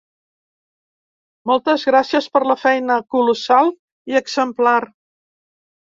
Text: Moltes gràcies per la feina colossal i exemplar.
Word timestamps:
Moltes 1.51 1.85
gràcies 1.91 2.29
per 2.37 2.43
la 2.55 2.57
feina 2.65 2.99
colossal 3.17 3.73
i 4.15 4.21
exemplar. 4.25 4.79